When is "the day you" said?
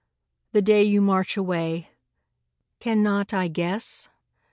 0.53-0.99